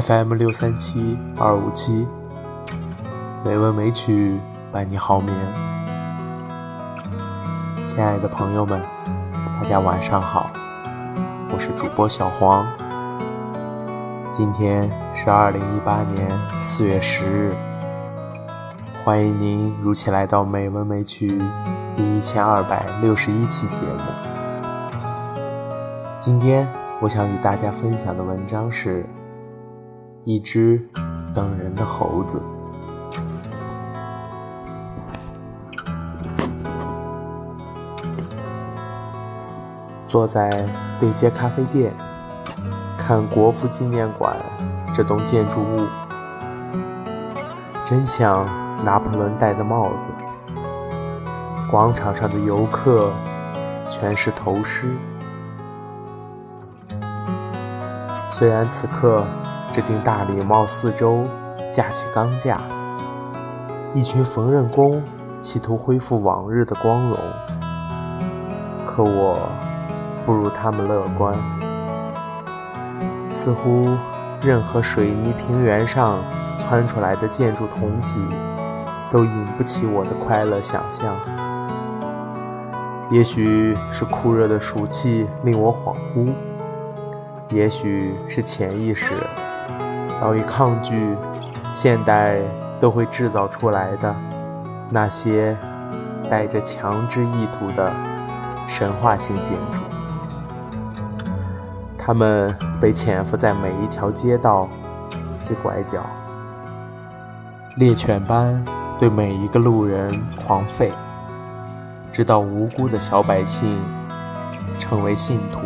[0.00, 2.06] FM 六三七二五七，
[3.44, 4.38] 美文美曲
[4.70, 5.34] 伴你好眠。
[7.84, 8.80] 亲爱的朋友们，
[9.60, 10.50] 大家晚上好，
[11.52, 12.64] 我是主播小黄。
[14.30, 16.30] 今天是二零一八年
[16.60, 17.56] 四月十日，
[19.04, 21.32] 欢迎您如期来到《美文美曲》
[21.96, 24.02] 第一千二百六十一期节目。
[26.20, 26.68] 今天
[27.00, 29.04] 我想与大家分享的文章是。
[30.24, 30.80] 一只
[31.34, 32.42] 等人的猴子，
[40.06, 40.66] 坐在
[41.00, 41.92] 对街咖啡店，
[42.98, 44.36] 看国父纪念馆
[44.92, 45.86] 这栋建筑物，
[47.84, 48.44] 真像
[48.84, 50.08] 拿破仑戴的帽子。
[51.70, 53.12] 广场上的游客
[53.88, 54.88] 全是头虱，
[58.28, 59.24] 虽然此刻。
[59.78, 61.24] 这顶大礼帽四周
[61.70, 62.60] 架起钢架，
[63.94, 65.00] 一群缝纫工
[65.38, 67.16] 企图恢复往日的光荣，
[68.84, 69.38] 可我
[70.26, 71.32] 不如他们乐观。
[73.28, 73.96] 似乎
[74.42, 76.24] 任何水泥平原上
[76.58, 78.20] 窜出来的建筑同体，
[79.12, 81.14] 都引不起我的快乐想象。
[83.12, 86.32] 也许是酷热的暑气令我恍惚，
[87.50, 89.14] 也许是潜意识。
[90.20, 91.16] 早已抗拒
[91.72, 92.38] 现代
[92.80, 94.14] 都会制造出来的
[94.90, 95.56] 那些
[96.28, 97.92] 带着强制意图的
[98.66, 99.78] 神话性建筑，
[101.96, 104.68] 它们被潜伏在每一条街道
[105.40, 106.04] 及拐角，
[107.76, 108.62] 猎犬般
[108.98, 110.90] 对每一个路人狂吠，
[112.10, 113.78] 直到无辜的小百姓
[114.78, 115.60] 成为信徒。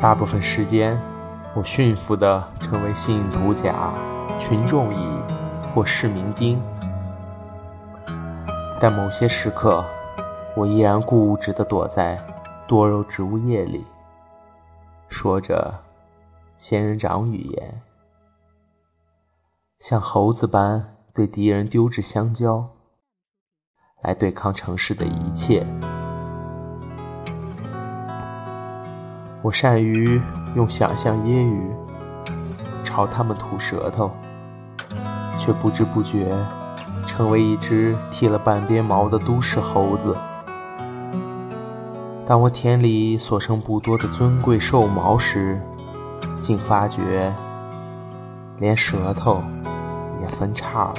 [0.00, 0.96] 大部分时间。
[1.56, 3.94] 我驯服的成为信徒甲、
[4.40, 5.20] 群众乙
[5.72, 6.60] 或市民丁，
[8.80, 9.84] 但某些时刻，
[10.56, 12.20] 我依然固执地躲在
[12.66, 13.84] 多肉植物叶里，
[15.06, 15.72] 说着
[16.58, 17.82] 仙人掌语言，
[19.78, 22.68] 像猴子般对敌人丢掷香蕉，
[24.02, 25.64] 来对抗城市的一切。
[29.40, 30.20] 我善于。
[30.54, 31.60] 用想象揶揄
[32.82, 34.10] 朝他们吐舌头，
[35.36, 36.32] 却不知不觉
[37.04, 40.16] 成为一只剃了半边毛的都市猴子。
[42.26, 45.60] 当我田里所剩不多的尊贵兽毛时，
[46.40, 47.34] 竟发觉
[48.58, 49.42] 连舌头
[50.22, 50.94] 也分叉了。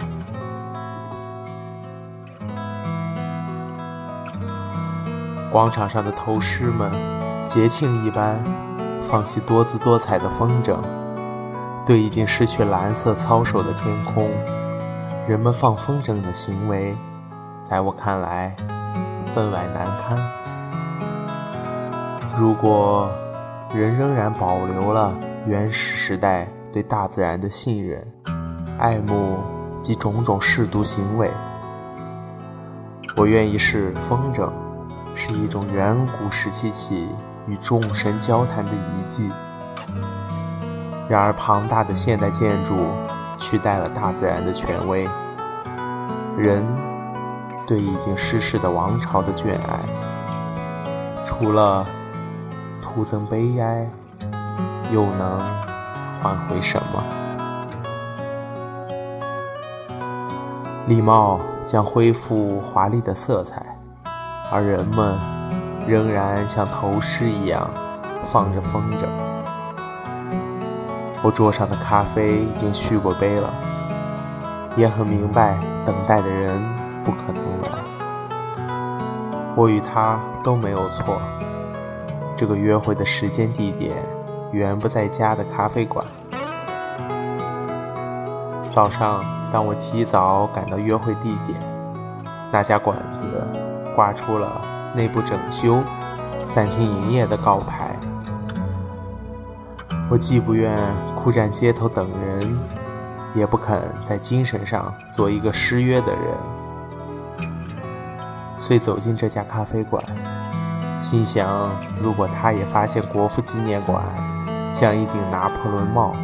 [5.50, 6.92] 广场上的头狮们，
[7.48, 8.44] 节庆一般。
[9.10, 10.78] 放弃多姿多彩的风筝，
[11.86, 14.30] 对已经失去蓝色操守的天空，
[15.28, 16.98] 人们放风筝的行为，
[17.62, 18.56] 在我看来
[19.34, 20.18] 分外难堪。
[22.36, 23.10] 如果
[23.74, 25.14] 人仍然保留了
[25.46, 28.06] 原始时代对大自然的信任、
[28.80, 29.38] 爱慕
[29.82, 31.30] 及种种舐犊行为，
[33.16, 34.50] 我愿意视风筝
[35.14, 37.08] 是一种远古时期起。
[37.48, 39.32] 与众神交谈的遗迹。
[41.08, 42.76] 然而，庞大的现代建筑
[43.38, 45.08] 取代了大自然的权威，
[46.36, 46.66] 人
[47.68, 49.80] 对已经逝世的王朝的眷爱，
[51.24, 51.86] 除了
[52.82, 53.88] 徒增悲哀，
[54.92, 55.40] 又能
[56.22, 57.04] 换回什么？
[60.88, 63.64] 礼帽将恢复华丽的色彩，
[64.52, 65.35] 而人们。
[65.88, 67.70] 仍然像头虱一样
[68.24, 69.06] 放着风筝。
[71.22, 73.54] 我桌上的咖啡已经续过杯了，
[74.76, 76.62] 也很明白等待的人
[77.04, 77.70] 不可能来。
[79.56, 81.22] 我与他都没有错。
[82.36, 83.96] 这个约会的时间地点
[84.52, 86.06] 远不在家的咖啡馆。
[88.70, 89.24] 早上，
[89.54, 91.58] 当我提早赶到约会地点，
[92.52, 93.48] 那家馆子
[93.96, 94.62] 挂出了。
[94.96, 95.84] 内部整修、
[96.50, 97.92] 暂停营业的告牌。
[100.10, 100.78] 我既不愿
[101.16, 102.60] 哭站街头等人，
[103.34, 107.50] 也不肯在精神上做一个失约的人，
[108.56, 110.02] 遂走进这家咖啡馆，
[111.02, 111.70] 心想：
[112.02, 114.02] 如果他也发现国父纪念馆
[114.72, 116.16] 像一顶拿破仑帽，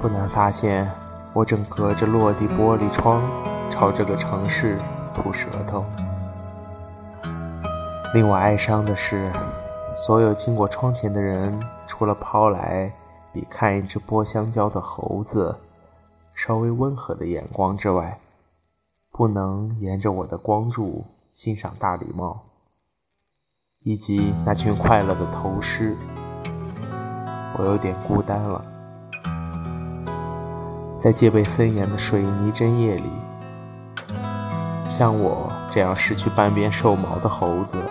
[0.00, 0.90] 不难发现
[1.32, 3.22] 我正隔着落地玻璃窗
[3.68, 4.78] 朝这个城市
[5.14, 5.84] 吐舌头。
[8.14, 9.28] 令我哀伤的是，
[9.96, 12.92] 所有经过窗前的人，除了抛来
[13.32, 15.56] 比看一只剥香蕉的猴子
[16.32, 18.20] 稍微温和的眼光之外，
[19.10, 22.42] 不能沿着我的光柱欣赏大礼帽，
[23.82, 25.96] 以及那群快乐的头狮。
[27.58, 28.64] 我有点孤单了，
[31.00, 33.10] 在戒备森严的水泥针夜里，
[34.88, 37.82] 像我这样失去半边兽毛的猴子，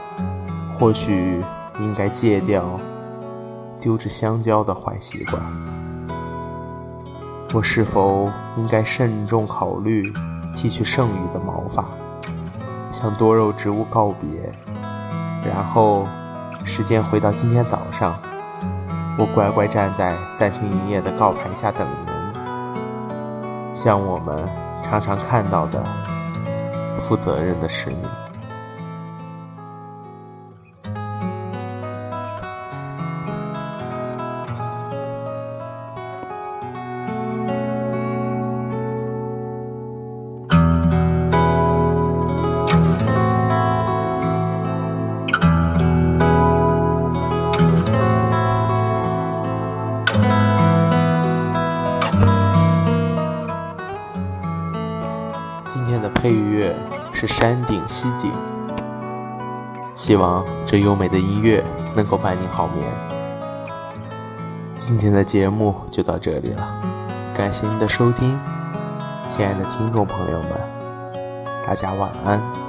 [0.72, 1.44] 或许
[1.82, 2.80] 应该戒掉
[3.78, 5.44] 丢着香蕉的坏习惯。
[7.54, 10.14] 我是否应该慎重考虑
[10.56, 11.84] 剃去剩余的毛发，
[12.90, 14.50] 向多肉植物告别，
[15.46, 16.08] 然后
[16.64, 18.16] 时间回到今天早上。
[19.18, 24.48] 我乖乖站在暂停营业的告牌下等人，像我们
[24.82, 25.84] 常常看到的
[27.00, 28.23] 负责任的使命。
[56.24, 56.74] 配乐
[57.12, 58.32] 是山顶溪景，
[59.94, 61.62] 希望这优美的音乐
[61.94, 62.82] 能够伴你好眠。
[64.78, 66.66] 今天的节目就到这里了，
[67.34, 68.40] 感谢您的收听，
[69.28, 70.52] 亲爱的听众朋友们，
[71.62, 72.63] 大家晚安。